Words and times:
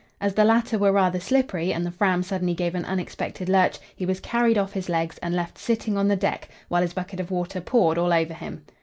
As 0.19 0.33
the 0.33 0.43
latter 0.43 0.79
were 0.79 0.91
rather 0.91 1.19
slippery, 1.19 1.71
and 1.71 1.85
the 1.85 1.91
Fram 1.91 2.23
suddenly 2.23 2.55
gave 2.55 2.73
an 2.73 2.85
unexpected 2.85 3.47
lurch, 3.47 3.77
he 3.95 4.03
was 4.03 4.19
carried 4.19 4.57
off 4.57 4.73
his 4.73 4.89
legs, 4.89 5.19
and 5.19 5.35
left 5.35 5.59
sitting 5.59 5.95
on 5.95 6.07
the 6.07 6.15
deck, 6.15 6.49
while 6.69 6.81
his 6.81 6.93
bucket 6.95 7.19
of 7.19 7.29
water 7.29 7.61
poured 7.61 7.99
all 7.99 8.11
over 8.11 8.33
him. 8.33 8.63